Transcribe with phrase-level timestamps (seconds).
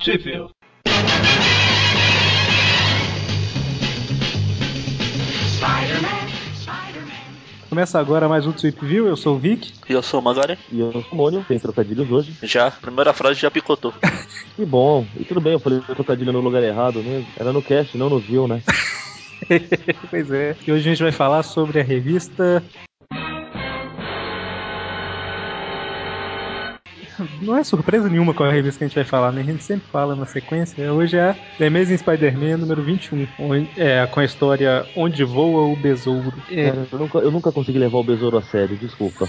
[0.00, 0.50] Sheffield.
[7.68, 9.72] Começa agora mais um Trip View, eu sou o Vic.
[9.88, 10.58] E eu sou o Magari.
[10.72, 12.34] E eu sou o Mônio, tem trocadilhos hoje.
[12.42, 13.92] Já, primeira frase já picotou.
[14.56, 15.06] Que bom.
[15.16, 17.26] E tudo bem, eu falei trocadilho no lugar errado mesmo.
[17.38, 18.62] Era no cast, não nos viu, né?
[20.10, 20.56] pois é.
[20.66, 22.62] E hoje a gente vai falar sobre a revista
[27.42, 29.40] não é surpresa nenhuma com a revista que a gente vai falar, né?
[29.40, 30.92] A gente sempre fala na sequência.
[30.92, 35.76] Hoje é The Amazing Spider-Man número 21, onde, é, com a história Onde Voa o
[35.76, 36.36] Besouro.
[36.50, 36.72] É.
[36.90, 39.28] Eu, nunca, eu nunca consegui levar o Besouro a sério, desculpa.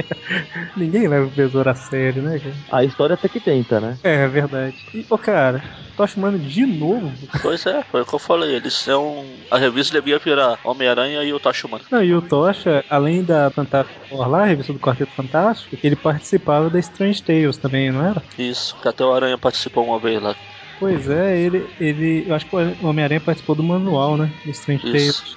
[0.76, 2.54] Ninguém leva o Besouro a sério, né, cara?
[2.70, 3.96] A história até que tenta, né?
[4.02, 4.76] É, é verdade.
[4.94, 5.62] E, ô, cara,
[6.02, 7.12] tô chamando de novo.
[7.40, 8.56] Pois é, foi o que eu falei.
[8.56, 9.24] Eles são.
[9.50, 11.84] A revista devia virar Homem-Aranha e o Tocha Humano.
[11.90, 16.68] Não, e o Tocha, além da Fantástico lá, a revista do Quarteto Fantástico, ele participava
[16.68, 18.22] da Strange Tales também, não era?
[18.38, 20.34] Isso, que até o Aranha participou uma vez lá.
[20.82, 22.24] Pois é, ele, ele.
[22.26, 24.32] Eu acho que o Homem-Aranha participou do manual, né?
[24.44, 25.36] Do Strange Tales.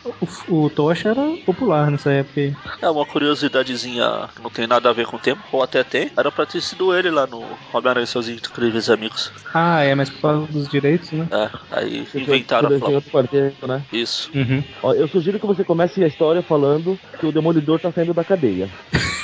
[0.50, 2.58] O, o Tocha era popular nessa época.
[2.82, 6.10] É uma curiosidadezinha que não tem nada a ver com o tempo, ou até tem.
[6.18, 9.32] Era pra ter sido ele lá no Homem-Aranha e seus incríveis amigos.
[9.54, 11.28] Ah, é, mas por causa dos direitos, né?
[11.30, 13.84] É, aí inventaram a outro quarteto, né?
[13.94, 14.32] Isso.
[14.34, 14.64] Uhum.
[14.82, 18.24] Ó, eu sugiro que você comece a história falando que o Demolidor tá saindo da
[18.24, 18.68] cadeia.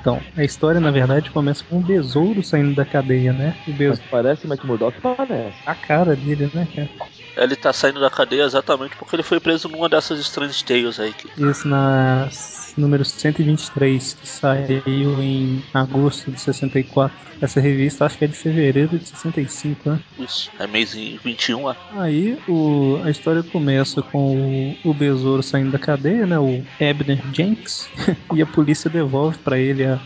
[0.00, 3.56] Então, a história na verdade começa com um besouro saindo da cadeia, né?
[3.66, 4.00] O besouro...
[4.00, 5.00] Mas parece Matt Murdock?
[5.00, 5.25] Parece.
[5.64, 6.88] A cara dele, né, cara?
[7.36, 11.12] Ele tá saindo da cadeia exatamente porque ele foi preso numa dessas Strange Tales aí.
[11.12, 11.28] Que...
[11.42, 17.16] Isso, nas número 123, que saiu em agosto de 64.
[17.40, 20.00] Essa revista acho que é de fevereiro de 65, né?
[20.18, 21.76] Isso, é mês 21, é.
[21.96, 26.38] Aí o, a história começa com o, o besouro saindo da cadeia, né?
[26.38, 27.88] O Ebner Jenks,
[28.34, 30.00] e a polícia devolve para ele a,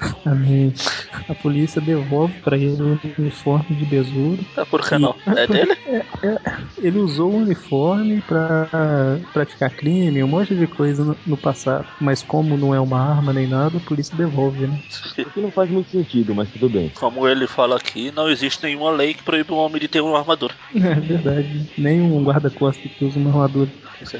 [0.00, 4.44] a, a polícia devolve para ele o uniforme de besouro.
[4.56, 5.14] É por que não?
[5.26, 5.72] É dele?
[5.86, 6.38] É, é,
[6.82, 11.86] ele usou o uniforme para praticar crime, um monte de coisa no, no, passado.
[12.00, 14.78] Mas como não é uma arma nem nada, a polícia devolve, né?
[15.18, 16.90] O que não faz muito sentido, mas tudo bem.
[16.90, 20.18] Como ele fala aqui, não existe nenhuma lei que proíbe um homem de ter uma
[20.18, 20.54] armadura.
[20.84, 21.70] É verdade.
[21.78, 23.70] Nem um guarda-costas que usa uma armadura.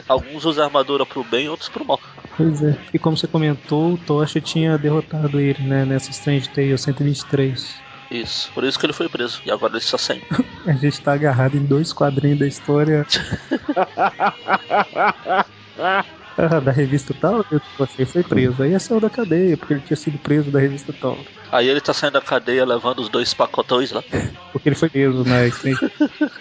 [0.09, 2.01] Alguns usam armadura pro bem, outros pro mal.
[2.37, 2.77] Pois é.
[2.93, 7.83] E como você comentou, o Tocha tinha derrotado ele, né, nessa Strange Tale 123.
[8.11, 9.41] Isso, por isso que ele foi preso.
[9.45, 10.21] E agora ele está sem.
[10.67, 13.07] a gente tá agarrado em dois quadrinhos da história.
[16.37, 17.45] Ah, da revista tal,
[17.79, 18.61] você foi preso.
[18.61, 21.17] Aí saiu da cadeia, porque ele tinha sido preso da revista tal.
[21.53, 24.03] Aí ele tá saindo da cadeia levando os dois pacotões lá.
[24.53, 25.43] porque ele foi preso na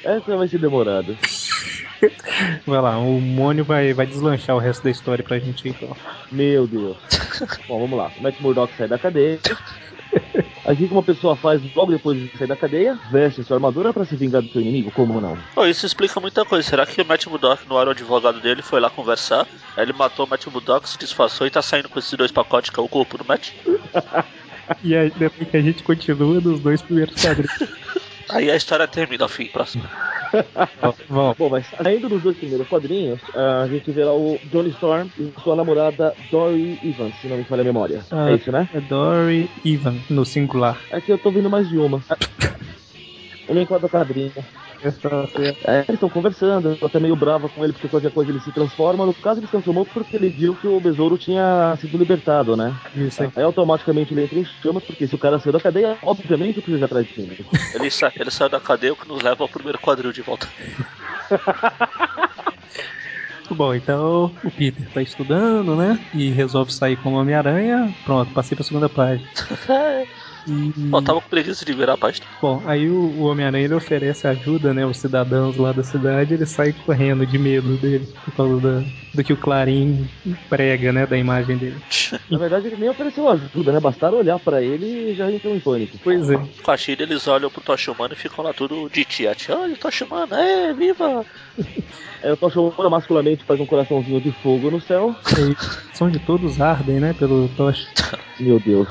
[0.03, 1.15] Essa vai ser demorada.
[2.65, 5.95] Vai lá, o Mônio vai, vai deslanchar o resto da história pra gente então.
[6.31, 6.97] Meu Deus.
[7.67, 8.11] Bom, vamos lá.
[8.17, 9.39] O Matt Murdock sai da cadeia.
[10.65, 14.05] Aqui que uma pessoa faz logo depois de sair da cadeia, veste sua armadura para
[14.05, 15.37] se vingar do seu inimigo, como não?
[15.57, 16.67] Oh, isso explica muita coisa.
[16.67, 19.91] Será que o Matt Murdock não era o advogado dele, foi lá conversar, aí ele
[19.91, 22.83] matou o Matt Murdock, se disfarçou e tá saindo com esses dois pacotes que é
[22.83, 23.51] o corpo do Matt?
[24.81, 27.69] e aí depois que a gente continua nos dois primeiros quadrinhos.
[28.29, 29.83] Aí a história termina, fim, próximo.
[31.37, 35.31] Bom, mas saindo dos dois primeiros quadrinhos, a gente vê lá o Johnny Storm e
[35.41, 38.03] sua namorada Dory Evans, se não me falha a memória.
[38.11, 38.67] Ah, é isso, né?
[38.73, 40.83] É Dory Evans, no singular.
[40.91, 41.99] É que eu tô vendo mais de uma.
[43.47, 44.33] Eu nem enquadro a quadrinha.
[45.65, 48.51] É, eles estão conversando, eu até meio brava com ele porque qualquer coisa ele se
[48.51, 49.05] transforma.
[49.05, 52.75] No caso, ele se transformou porque ele viu que o besouro tinha sido libertado, né?
[52.95, 53.31] Isso aí.
[53.35, 56.85] Aí automaticamente ele entra em chamas, porque se o cara saiu da cadeia, obviamente precisa
[56.85, 57.29] atrás de mim.
[57.73, 60.47] Ele, sa ele saiu da cadeia, o que nos leva ao primeiro quadril de volta.
[63.53, 65.99] Bom, então o Peter tá estudando, né?
[66.13, 67.93] E resolve sair como Homem-Aranha.
[68.05, 69.27] Pronto, passei pra segunda página.
[70.47, 70.89] E...
[70.89, 72.25] Faltava com preguiça de virar a página.
[72.41, 74.85] Bom, aí o, o Homem-Aranha ele oferece ajuda, né?
[74.85, 78.83] Os cidadãos lá da cidade, ele sai correndo de medo dele, por causa da,
[79.13, 80.07] do que o Clarim
[80.49, 81.05] prega, né?
[81.05, 81.77] Da imagem dele.
[82.29, 83.79] Na verdade, ele nem ofereceu ajuda, né?
[83.79, 85.97] Bastaram olhar para ele e já entrou em pânico.
[86.03, 86.39] Pois é.
[86.61, 89.51] Com a Chile, eles olham pro Tocha Humano e ficam lá tudo de tiete.
[89.51, 91.25] Olha, Tocha Humano, é, viva!
[92.21, 92.89] É, o Tocha Humano
[93.43, 95.15] masculamente faz um coraçãozinho de fogo no céu.
[95.27, 97.13] É, som de todos ardem, né?
[97.13, 97.87] Pelo Tocha.
[98.39, 98.87] Meu Deus.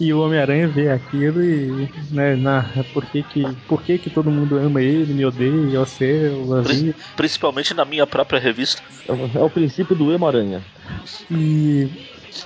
[0.00, 4.30] E o Homem-Aranha vê aquilo e, né, na, por, que, que, por que, que todo
[4.30, 6.44] mundo ama ele, me odeia, eu sei, eu
[7.16, 8.82] Principalmente na minha própria revista.
[9.34, 10.60] É o princípio do Emo-Aranha.
[11.30, 11.88] E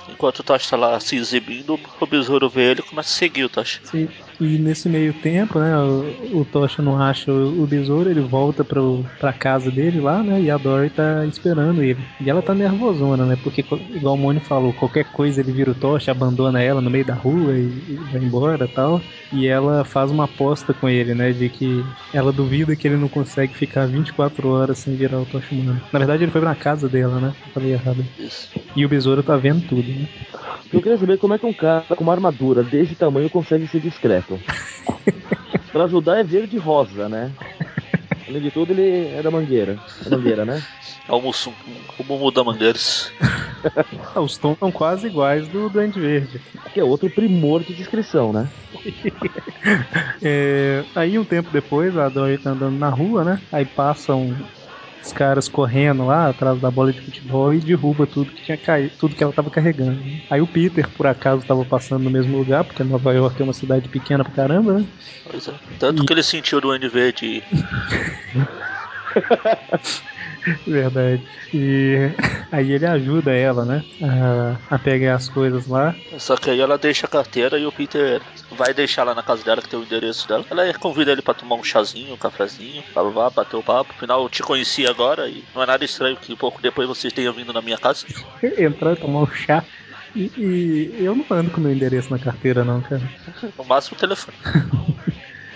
[0.07, 3.43] Enquanto o Tocha tá lá se exibindo, o besouro vê ele e começa a seguir
[3.43, 3.79] o Tocha.
[3.83, 4.07] Sim.
[4.39, 8.63] E nesse meio tempo, né, o, o Tocha não acha o, o besouro, ele volta
[8.63, 11.99] pro, pra casa dele lá, né, e a Dory tá esperando ele.
[12.21, 13.65] E ela tá nervosona, né, porque,
[13.95, 17.13] igual o Mônio falou, qualquer coisa ele vira o Tocha, abandona ela no meio da
[17.13, 19.01] rua e, e vai embora tal.
[19.33, 21.83] E ela faz uma aposta com ele, né, de que
[22.13, 25.81] ela duvida que ele não consegue ficar 24 horas sem virar o Tocha humano.
[25.91, 28.05] Na verdade, ele foi pra casa dela, né, eu falei errado.
[28.17, 28.49] Isso.
[28.75, 30.07] E o besouro tá vendo tudo, né.
[30.71, 33.79] Eu queria saber como é que um cara com uma armadura desse tamanho consegue ser
[33.79, 34.39] discreto.
[35.71, 37.31] pra ajudar é verde e rosa, né?
[38.27, 39.79] Além de tudo, ele é da mangueira.
[40.03, 40.63] Da mangueira, né?
[41.07, 43.11] É o Mumu da Mangueiras.
[44.15, 46.39] Ah, os tons são quase iguais do Duende Verde.
[46.73, 48.47] Que é outro primor de descrição, né?
[50.21, 53.41] É, aí um tempo depois, a Dory tá andando na rua, né?
[53.51, 54.33] Aí passam
[55.01, 58.91] os caras correndo lá atrás da bola de futebol e derruba tudo que tinha caído,
[58.97, 59.91] tudo que ela tava carregando.
[60.03, 60.17] né?
[60.29, 63.53] Aí o Peter, por acaso, tava passando no mesmo lugar, porque Nova York é uma
[63.53, 64.85] cidade pequena pra caramba, né?
[65.29, 65.53] Pois é.
[65.79, 67.43] Tanto E- que ele sentiu o Duende Verde.
[70.65, 71.21] Verdade.
[71.53, 71.97] E
[72.51, 73.83] aí ele ajuda ela, né?
[74.01, 75.95] A, a pegar as coisas lá.
[76.17, 78.21] Só que aí ela deixa a carteira e o Peter
[78.51, 80.45] vai deixar lá na casa dela, que tem o endereço dela.
[80.49, 83.93] Ela convida ele pra tomar um chazinho, um cafezinho, blá blá blá, bater o papo.
[83.95, 87.31] Afinal, eu te conheci agora e não é nada estranho que pouco depois você tenha
[87.31, 88.05] vindo na minha casa.
[88.57, 89.63] Entrar e tomar um chá.
[90.15, 93.01] E, e eu não ando com meu endereço na carteira, não, cara.
[93.57, 94.37] No máximo o telefone.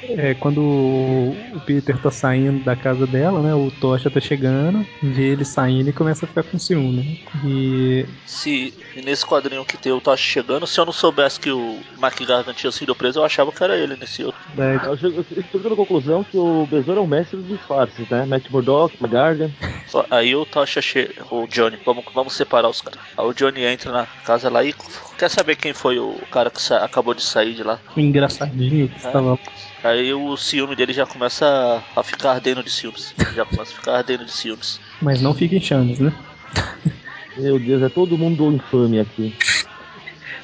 [0.09, 3.53] É, quando o Peter tá saindo da casa dela, né?
[3.53, 6.93] O Tocha tá chegando, vê ele saindo e começa a ficar com ciúme.
[6.93, 7.17] né?
[7.45, 8.73] E Se
[9.03, 12.53] nesse quadrinho que tem o Tocha chegando, se eu não soubesse que o Mark Gargan
[12.53, 14.39] tinha sido preso, eu achava que era ele nesse outro.
[14.55, 18.07] daí, Eu chego, eu chego na conclusão que o Besouro é o mestre dos disfarces,
[18.09, 18.25] né?
[18.25, 19.51] Matt Murdock, McGargan.
[19.93, 22.99] Ó, Aí o Tocha chega, o Johnny, vamos, vamos separar os caras.
[23.17, 24.73] Aí o Johnny entra na casa lá e
[25.17, 27.79] quer saber quem foi o cara que acabou de sair de lá.
[27.95, 29.37] engraçadinho que estava
[29.83, 31.45] Aí o ciúme dele já começa
[31.95, 33.13] a, a ficar ardendo de ciúmes.
[33.35, 34.79] Já começa a ficar ardendo de ciúmes.
[35.01, 36.11] Mas não fica em chamas, né?
[37.37, 39.33] Meu Deus, é todo mundo infame aqui.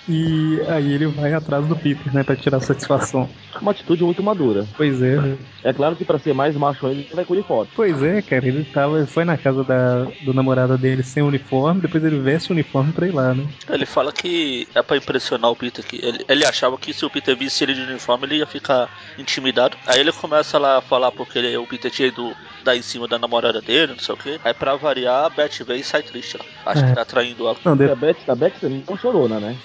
[0.10, 2.24] E aí ele vai atrás do Peter, né?
[2.24, 3.30] Pra tirar satisfação.
[3.62, 4.66] Uma atitude muito madura.
[4.76, 5.38] Pois é.
[5.64, 7.70] É claro que pra ser mais macho ele vai com uniforme.
[7.76, 8.48] Pois é, cara.
[8.48, 9.06] Ele tava.
[9.06, 13.08] Foi na casa da, do namorado dele sem uniforme, depois ele veste o uniforme pra
[13.08, 13.46] ir lá, né?
[13.70, 15.86] Ele fala que é pra impressionar o Peter.
[15.86, 18.90] Que ele, ele achava que se o Peter visse ele de uniforme, ele ia ficar
[19.18, 19.78] intimidado.
[19.86, 22.34] Aí ele começa lá a falar porque ele- o Peter tinha ido
[22.64, 24.40] dar em cima da namorada dele, não sei o que.
[24.44, 26.46] Aí pra variar, a Beth vem e sai triste lá.
[26.70, 26.90] Acha É.
[26.90, 27.58] que tá traindo ela.
[27.66, 29.56] Não, de- a Beth, a Beth também não chorona, né?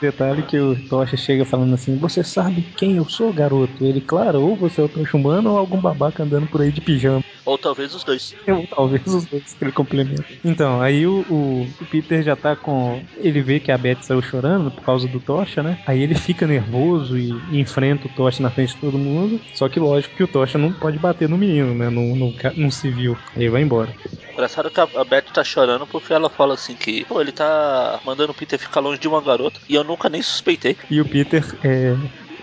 [0.00, 3.84] Detalhe que o Tocha chega falando assim: Você sabe quem eu sou, garoto?
[3.84, 6.80] Ele, claro, ou você é o Tocha humano ou algum babaca andando por aí de
[6.80, 7.20] pijama.
[7.44, 8.34] Ou talvez os dois.
[8.46, 10.24] Eu, talvez os dois que ele complementa.
[10.44, 13.06] Então, aí o, o- o Peter já tá com.
[13.16, 15.78] Ele vê que a Beth saiu chorando por causa do Tocha, né?
[15.86, 19.40] Aí ele fica nervoso e, e enfrenta o Tocha na frente de todo mundo.
[19.52, 21.88] Só que lógico que o Tocha não pode bater no menino, né?
[21.90, 23.16] Num, ca- num civil.
[23.36, 23.94] Aí vai embora.
[24.32, 28.00] Engraçado que a, a Beth tá chorando porque ela fala assim que, pô, ele tá
[28.04, 30.76] mandando o Peter ficar longe de uma garota e eu nunca nem suspeitei.
[30.90, 31.96] E o Peter, é,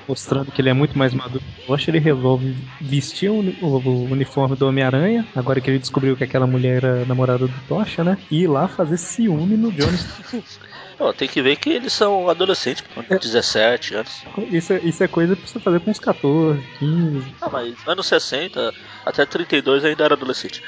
[0.08, 3.56] mostrando que ele é muito mais maduro que o Tocha, ele resolve vestir o, uni-
[3.60, 7.66] o- o uniforme do Homem-Aranha, agora que ele descobriu que aquela mulher era namorada do
[7.68, 8.18] Tocha, né?
[8.30, 10.06] E ir lá fazer ciúme no Jones.
[10.98, 14.24] Pô, tem que ver que eles são adolescentes, pô, 17 anos.
[14.52, 17.36] Isso é, isso é coisa pra você fazer com uns 14, 15.
[17.42, 18.74] Ah, mas anos 60
[19.06, 20.62] até 32 ainda era adolescente.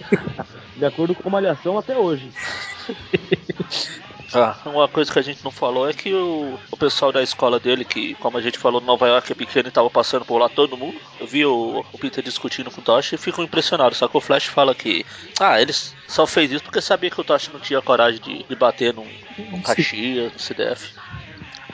[0.76, 2.30] De acordo com a malhação até hoje.
[4.34, 7.60] Ah, uma coisa que a gente não falou é que o, o pessoal da escola
[7.60, 10.48] dele, que como a gente falou, Nova York é pequeno e tava passando por lá
[10.48, 13.98] todo mundo, eu vi o, o Peter discutindo com o Tosh e ficam impressionados.
[13.98, 15.04] Só que o Flash fala que,
[15.38, 18.56] ah, eles só fez isso porque sabia que o Tosh não tinha coragem de, de
[18.56, 19.06] bater num,
[19.50, 20.94] num Caxias, no CDF.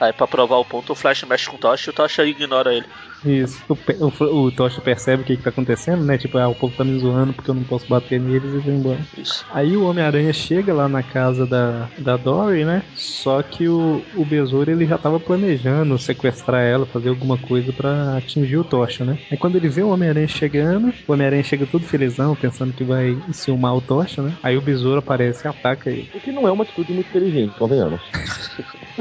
[0.00, 2.74] Aí pra provar o ponto, o Flash mexe com o Tosh e o Tosh ignora
[2.74, 2.86] ele.
[3.24, 3.62] Isso.
[3.68, 6.16] O, o, o Tocha percebe o que, que tá acontecendo, né?
[6.18, 8.74] Tipo, ah, o povo tá me zoando porque eu não posso bater neles e vai
[8.74, 8.98] embora.
[9.16, 9.44] Isso.
[9.52, 12.82] Aí o Homem-Aranha chega lá na casa da, da Dory, né?
[12.94, 18.16] Só que o, o Besouro ele já tava planejando sequestrar ela, fazer alguma coisa pra
[18.16, 19.18] atingir o Tocha, né?
[19.30, 23.10] Aí quando ele vê o Homem-Aranha chegando, o Homem-Aranha chega todo felizão, pensando que vai
[23.28, 24.32] enciumar o Tocha, né?
[24.42, 26.08] Aí o Besouro aparece e ataca ele.
[26.14, 28.00] O que não é uma atitude muito inteligente, convenhamos.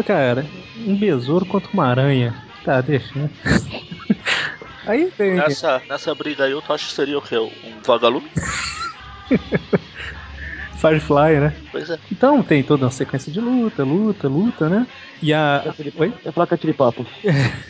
[0.05, 0.45] Cara,
[0.85, 2.33] um besouro contra uma aranha.
[2.63, 3.29] Tá, deixa, né?
[4.87, 5.35] Aí tem.
[5.35, 7.37] Nessa, nessa briga aí, o Tosh seria o quê?
[7.37, 7.51] Um
[7.85, 8.29] vagalume?
[10.77, 11.53] Firefly, né?
[11.71, 11.97] Pois é.
[12.11, 14.85] Então tem toda uma sequência de luta, luta, luta, né?
[15.21, 15.63] E a.
[15.95, 16.13] Oi?
[16.23, 17.05] É falar catiripapo.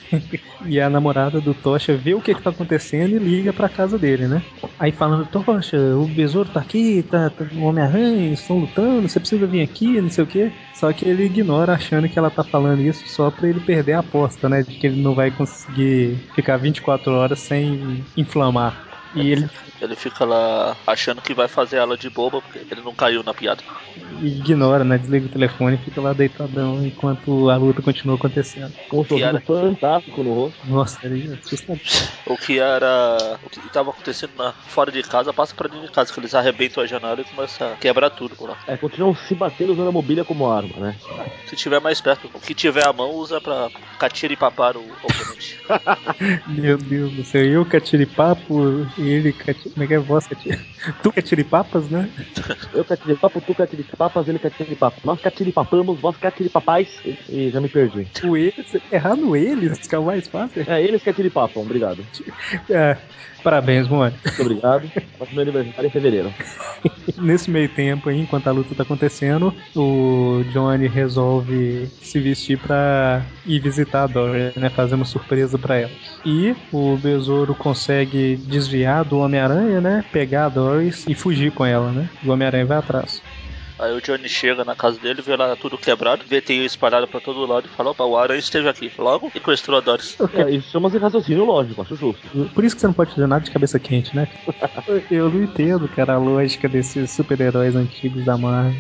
[0.66, 3.98] E a namorada do Tocha vê o que, que tá acontecendo e liga pra casa
[3.98, 4.42] dele, né?
[4.80, 9.48] Aí falando, Tocha, o besouro tá aqui, tá, tá o Homem-Aranha, estão lutando, você precisa
[9.48, 10.52] vir aqui, não sei o que.
[10.74, 14.00] Só que ele ignora achando que ela tá falando isso só pra ele perder a
[14.00, 14.62] aposta, né?
[14.62, 18.87] De que ele não vai conseguir ficar 24 horas sem inflamar.
[19.24, 22.94] E ele Ele fica lá achando que vai fazer ela de boba, porque ele não
[22.94, 23.64] caiu na piada.
[24.22, 24.98] ignora, né?
[24.98, 28.74] Desliga o telefone e fica lá deitadão enquanto a luta continua acontecendo.
[28.90, 29.44] Com um sorriso Piada.
[29.46, 30.66] fantástico no rosto.
[30.66, 31.80] Nossa, ele é assustador.
[32.26, 33.40] O que era.
[33.44, 36.34] O que tava acontecendo na- fora de casa passa pra dentro de casa, que eles
[36.34, 38.58] arrebentam a janela e começam a quebrar tudo por lá.
[38.68, 40.96] É, continuam se batendo usando a mobília como arma, né?
[41.46, 43.70] Se tiver mais perto, o que tiver à mão usa pra
[44.00, 45.58] catiripapar o oponente.
[46.48, 49.34] Meu Deus do céu, eu catiripapo, ele.
[49.34, 50.28] Como é que é voz?
[51.02, 52.10] Tu catiripapas, né?
[52.74, 55.02] Eu catiripapo, tu catiripapas, ele catiripapo.
[55.04, 56.88] Nós catiripapamos, vós catiripapais.
[57.30, 58.08] E já me perdi.
[58.24, 60.64] O eles, errar no eles, que é o mais fácil.
[60.68, 62.06] É, eles catiripapam, obrigado.
[62.70, 62.98] É,
[63.44, 64.14] parabéns, Mone.
[64.26, 64.92] Muito obrigado.
[65.18, 66.34] Faço meu aniversário em fevereiro.
[67.18, 73.26] Nesse meio tempo aí, enquanto a luta tá acontecendo, o Johnny resolve se vestir pra
[73.46, 74.70] ir visitar a Dory, né?
[74.70, 75.92] Fazer uma surpresa pra ela.
[76.26, 80.06] E o Besouro consegue desviar do Homem-Aranha, né?
[80.12, 82.10] Pegar a Doris e fugir com ela, né?
[82.24, 83.22] O Homem-Aranha vai atrás.
[83.80, 87.20] Aí o Johnny chega na casa dele, vê lá tudo quebrado, vê teia espalhada pra
[87.20, 88.92] todo lado e fala: opa, o Aranha esteve aqui.
[88.98, 90.18] Logo, sequestrou a Doris.
[90.34, 92.50] É, isso chama-se raciocínio lógico, acho justo.
[92.54, 94.28] Por isso que você não pode fazer nada de cabeça quente, né?
[95.12, 98.74] Eu não entendo, cara, a lógica desses super-heróis antigos da Marvel.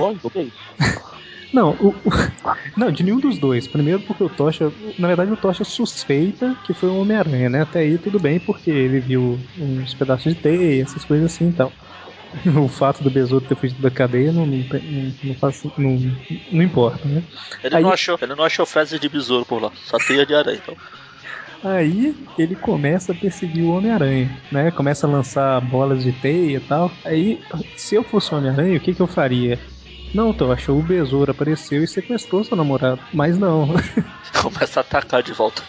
[0.00, 0.58] Lógico, o que é isso?
[1.50, 2.10] Não, o, o-
[2.76, 3.66] não, de nenhum dos dois.
[3.66, 7.62] Primeiro porque o Tocha, na verdade o Tocha suspeita que foi o Homem-Aranha, né?
[7.62, 11.52] Até aí tudo bem porque ele viu uns pedaços de teia, essas coisas assim e
[11.54, 11.72] tal.
[12.62, 14.64] O fato do Besouro ter fugido da cadeia não, não,
[15.24, 15.98] não, faz, não,
[16.52, 17.22] não importa, né?
[17.64, 20.34] Ele, Aí- não achou, ele não achou fezes de besouro por lá, só teia de
[20.34, 20.58] aranha.
[20.62, 20.76] Então,
[21.64, 24.70] Aí ele começa a perseguir o Homem-Aranha, né?
[24.70, 26.90] Começa a lançar bolas de teia e tal.
[27.04, 27.40] Aí,
[27.76, 29.58] se eu fosse o Homem-Aranha, o que, que eu faria?
[30.14, 33.00] Não, Tocha, o Besouro apareceu e sequestrou seu namorado.
[33.12, 33.68] Mas não,
[34.42, 35.62] começa a atacar de volta.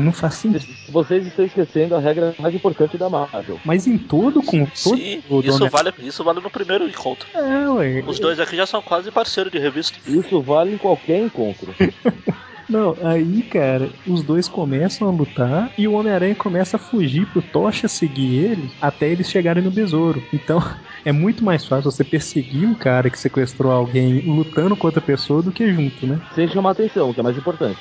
[0.00, 0.66] não faz sentido.
[0.88, 3.58] Vocês estão esquecendo a regra mais importante da Marvel.
[3.64, 7.26] Mas em todo com todo Sim, o isso vale, isso vale no primeiro encontro.
[7.34, 8.04] É, ué.
[8.06, 9.98] Os dois aqui já são quase parceiros de revista.
[10.06, 11.74] Isso vale em qualquer encontro.
[12.68, 17.42] Não, aí, cara, os dois começam a lutar e o Homem-Aranha começa a fugir pro
[17.42, 20.22] Tocha seguir ele até eles chegarem no besouro.
[20.32, 20.62] Então,
[21.04, 25.42] é muito mais fácil você perseguir um cara que sequestrou alguém lutando com outra pessoa
[25.42, 26.20] do que junto, né?
[26.34, 27.78] Sem chamar atenção, que é mais importante.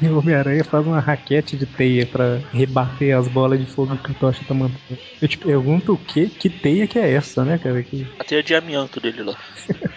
[0.00, 4.10] E o Homem-Aranha faz uma raquete de teia pra rebater as bolas de fogo que
[4.10, 4.78] o Tocha tá mandando.
[5.20, 7.82] Eu te pergunto o que, que teia que é essa, né, cara?
[7.82, 8.06] Que...
[8.18, 9.36] A teia de amianto dele lá.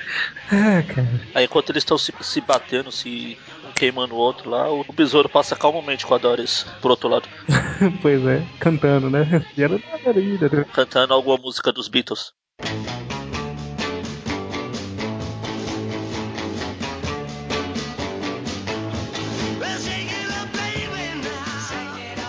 [0.51, 1.21] Ah, cara.
[1.33, 3.35] Aí enquanto eles estão se, se batendo, se
[3.75, 7.27] queimando o outro lá, o besouro passa calmamente com a Doris pro outro lado,
[8.01, 9.45] pois é, cantando, né?
[9.57, 9.77] E era
[10.73, 12.31] cantando alguma música dos Beatles.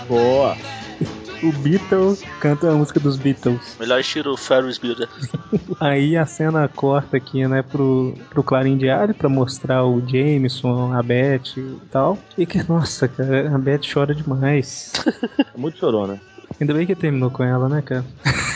[0.09, 0.57] Boa.
[1.43, 3.76] O Beatles canta a música dos Beatles.
[3.78, 5.09] Melhor estilo Ferris Builder.
[5.78, 11.02] Aí a cena corta aqui, né, pro, pro Clarim Diário pra mostrar o Jameson, a
[11.02, 12.19] Beth e tal.
[12.38, 14.93] E que, nossa, cara, a Beth chora demais.
[15.55, 16.21] É muito chorona.
[16.61, 18.05] Ainda bem que terminou com ela, né, cara?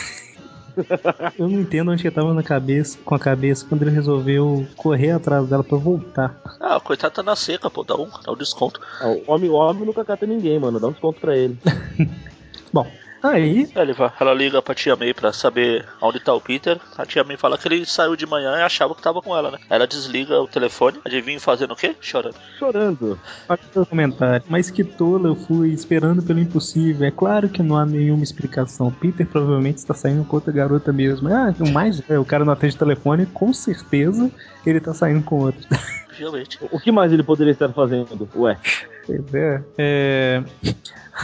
[1.37, 5.11] Eu não entendo onde ele tava na cabeça, com a cabeça quando ele resolveu correr
[5.11, 6.39] atrás dela pra voltar.
[6.59, 8.79] Ah, o coitado tá na seca, pô, dá um, dá um desconto.
[9.01, 10.79] Ah, O homem, o homem nunca cata ninguém, mano.
[10.79, 11.57] Dá um desconto pra ele.
[12.73, 12.87] Bom,
[13.21, 16.79] aí Aí ele vai, ela liga pra tia May pra saber onde tá o Peter.
[16.97, 19.51] A tia May fala que ele saiu de manhã e achava que tava com ela,
[19.51, 19.57] né?
[19.69, 21.95] Ela desliga o telefone, adivinha fazendo o quê?
[22.01, 22.35] Chorando.
[22.57, 23.19] Chorando.
[23.47, 24.45] Olha o comentário.
[24.49, 27.07] Mas que tola eu fui esperando pelo impossível.
[27.07, 28.91] É claro que não há nenhuma explicação.
[28.91, 31.29] Peter provavelmente está saindo com outra garota mesmo.
[31.29, 34.31] Ah, o mais é, o cara não atende o telefone, com certeza
[34.65, 35.61] ele tá saindo com outra.
[36.17, 36.59] Realmente.
[36.71, 38.27] O que mais ele poderia estar fazendo?
[38.35, 38.57] Ué.
[39.05, 39.63] Pois é.
[39.77, 40.43] é...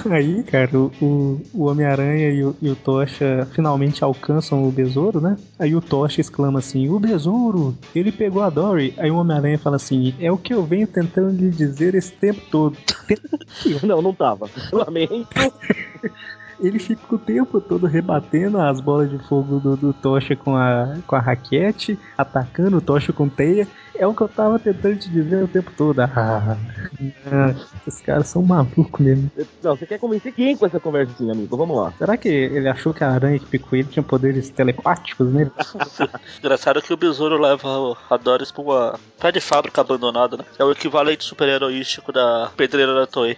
[0.10, 5.20] Aí, cara, o, o, o Homem-Aranha e o, e o Tocha finalmente alcançam o besouro,
[5.20, 5.38] né?
[5.58, 8.94] Aí o Tocha exclama assim: O besouro, ele pegou a Dory.
[8.98, 12.42] Aí o Homem-Aranha fala assim: É o que eu venho tentando lhe dizer esse tempo
[12.52, 12.78] todo.
[13.84, 14.50] Não, não tava.
[14.72, 15.28] Lamento.
[16.60, 20.98] Ele fica o tempo todo rebatendo as bolas de fogo do, do Tocha com a,
[21.06, 23.68] com a raquete, atacando o Tocha com teia.
[24.00, 26.00] É o que eu tava tentando te dizer o tempo todo.
[26.02, 26.56] Ah,
[27.88, 29.32] esses caras são malucos mesmo.
[29.64, 31.58] Não, você quer convencer quem com essa conversinha, amigo?
[31.58, 31.92] Vamos lá.
[31.98, 35.52] Será que ele achou que a aranha que picou ele tinha poderes telepáticos nele?
[36.38, 40.44] Engraçado que o besouro leva a Doris pra uma pé de fábrica abandonada, né?
[40.60, 43.38] É o equivalente super-heroístico da pedreira da Toei.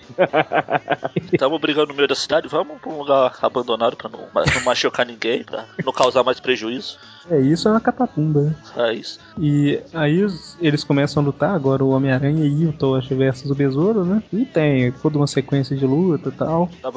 [1.39, 5.05] Tamo brigando no meio da cidade, vamos pra um lugar abandonado pra não, não machucar
[5.05, 6.97] ninguém, pra não causar mais prejuízo.
[7.29, 8.55] É, isso é uma catacumba, né?
[8.77, 9.19] É isso.
[9.37, 13.55] E aí os- eles começam a lutar, agora o Homem-Aranha e o Tocha versus o
[13.55, 14.23] Besouro, né?
[14.33, 16.69] E tem toda uma sequência de luta e tal.
[16.81, 16.89] Na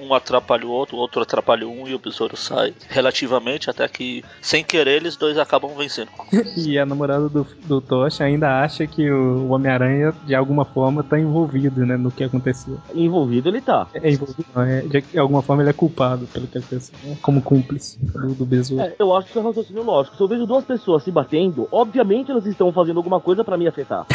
[0.00, 4.24] um atrapalha o outro, o outro atrapalha um e o besouro sai relativamente, até que,
[4.40, 6.08] sem querer, eles dois acabam vencendo.
[6.56, 11.18] E a namorada do, do Tocha ainda acha que o Homem-Aranha, de alguma forma, tá
[11.18, 12.78] envolvido, né, no que aconteceu.
[12.94, 13.86] Envolvido ele tá.
[13.94, 17.16] É envolvido, não, é, de alguma forma ele é culpado pelo que aconteceu, né?
[17.22, 18.84] Como cúmplice do, do Besouro.
[18.84, 20.16] É, eu acho que é um raciocínio lógico.
[20.16, 23.66] Se eu vejo duas pessoas se batendo, obviamente elas estão fazendo alguma coisa pra me
[23.66, 24.06] afetar.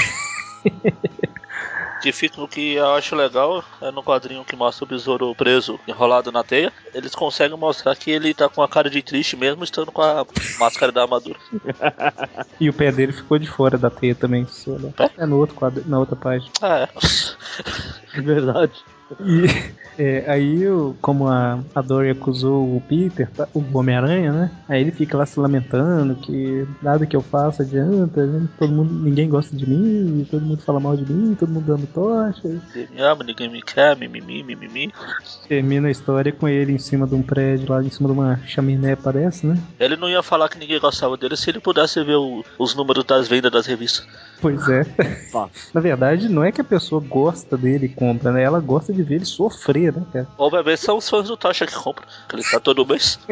[2.02, 5.80] Que fica o que eu acho legal é no quadrinho que mostra o besouro preso,
[5.88, 6.74] enrolado na teia.
[6.96, 10.26] Eles conseguem mostrar que ele tá com a cara de triste mesmo estando com a
[10.60, 11.38] máscara da armadura.
[12.60, 14.92] E o pé dele ficou de fora da teia também, se você olhar.
[14.94, 15.12] Pé?
[15.18, 16.52] É no outro quadro, na outra página.
[16.62, 16.90] Ah, é.
[18.14, 18.84] De verdade.
[19.20, 19.46] E
[20.02, 20.62] é, aí,
[21.02, 24.52] como a, a Dory acusou o Peter, tá, o Homem-Aranha, né?
[24.70, 28.48] Aí ele fica lá se lamentando que nada que eu faça adianta, né?
[28.58, 31.88] todo mundo, ninguém gosta de mim, todo mundo fala mal de mim, todo mundo dando
[31.88, 32.48] tocha.
[32.48, 34.92] Ninguém me ama, ninguém me quer, mimimi, mimimi.
[35.48, 38.40] Termina a história com ele em cima de um prédio, lá em cima de uma
[38.46, 39.58] chaminé, parece, né?
[39.80, 43.04] Ele não ia falar que ninguém gostava dele se ele pudesse ver o- os números
[43.04, 44.08] das vendas das revistas.
[44.42, 44.84] Pois é.
[45.74, 48.42] Na verdade, não é que a pessoa gosta dele e compra, né?
[48.44, 50.28] Ela gosta de ver ele sofrer, né, cara?
[50.38, 53.20] Obviamente são os fãs do Tocha que compram, que ele tá todo mês.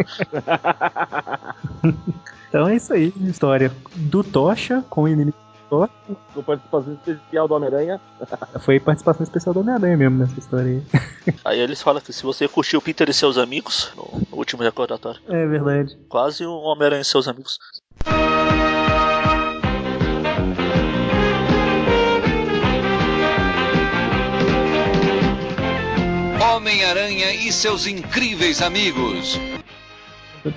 [2.50, 5.94] Então é isso aí, história do Tocha com o inimigo do Tocha.
[6.34, 8.02] Com participação especial do Homem-Aranha.
[8.62, 11.36] Foi participação especial do Homem-Aranha mesmo nessa história aí.
[11.46, 15.22] Aí eles falam que se você curtiu Peter e seus amigos, no no último recordatório,
[15.28, 15.96] É verdade.
[16.10, 17.60] quase um Homem-Aranha e seus amigos.
[26.64, 29.40] Homem-Aranha e seus incríveis amigos.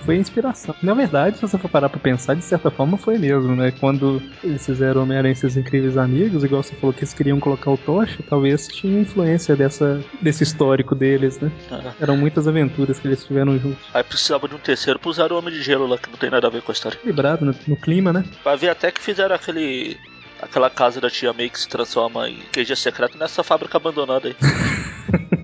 [0.05, 0.75] Foi inspiração.
[0.83, 3.71] Na verdade, se você for parar pra pensar, de certa forma foi mesmo, né?
[3.79, 7.71] Quando eles fizeram Homem-Aranha e seus incríveis amigos, igual você falou que eles queriam colocar
[7.71, 11.53] o Tocha, talvez tinha influência dessa, desse histórico deles, né?
[11.71, 13.79] Ah, Eram muitas aventuras que eles tiveram juntos.
[13.95, 16.49] Aí precisava de um terceiro, puseram o Homem de Gelo lá, que não tem nada
[16.49, 16.97] a ver com a história.
[16.97, 18.25] Equilibrado no, no clima, né?
[18.45, 19.97] Vai ver até que fizeram aquele.
[20.41, 24.37] aquela casa da tia May que se transforma em QG secreto nessa fábrica abandonada aí.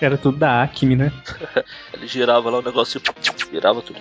[0.00, 1.12] Era tudo da Acme, né?
[1.92, 3.00] Ele girava lá o negócio
[3.50, 4.00] virava tudo.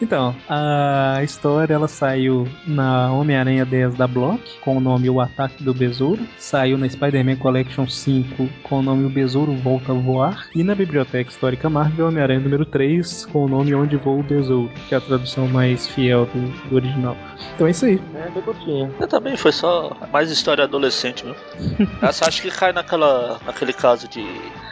[0.00, 5.62] Então, a história ela saiu na Homem-Aranha 10 da Block, com o nome O Ataque
[5.62, 6.20] do Besouro.
[6.38, 10.46] Saiu na Spider-Man Collection 5, com o nome O Besouro Volta a Voar.
[10.54, 14.70] E na Biblioteca Histórica Marvel, Homem-Aranha número 3, com o nome Onde Voa o Besouro,
[14.88, 17.16] que é a tradução mais fiel do, do original.
[17.54, 18.00] Então é isso aí.
[18.14, 18.90] É, foi curtinha.
[19.00, 21.40] Eu também foi só mais história adolescente mesmo.
[22.02, 24.24] Essa acho que cai naquela, naquele caso de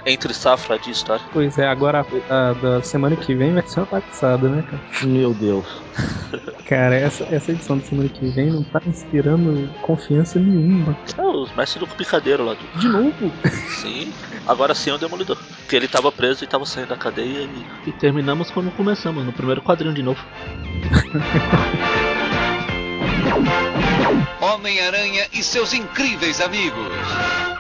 [0.07, 1.25] entre safra de história.
[1.33, 4.83] Pois é, agora a, a da semana que vem vai ser uma passada, né, cara?
[5.03, 5.67] Meu Deus.
[6.67, 10.97] Cara, essa, essa edição da semana que vem não tá inspirando confiança nenhuma.
[11.17, 12.55] É, os mestres do picadeiro lá.
[12.55, 12.81] Do...
[12.81, 13.33] De novo?
[13.81, 14.13] Sim,
[14.47, 15.37] agora sim é o Demolidor.
[15.37, 19.33] Porque ele tava preso e tava saindo da cadeia e, e terminamos como começamos, no
[19.33, 20.25] primeiro quadrinho de novo.
[24.41, 27.56] Homem-Aranha e seus incríveis amigos.